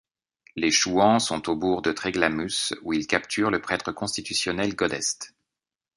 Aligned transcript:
Les 0.55 0.71
Chouans 0.71 1.19
sont 1.19 1.47
au 1.47 1.55
bourg 1.55 1.83
de 1.83 1.91
Tréglamus 1.91 2.73
où 2.81 2.91
ils 2.93 3.05
capturent 3.05 3.51
le 3.51 3.61
prêtre 3.61 3.91
constitutionnel 3.91 4.73
Godest. 4.75 5.35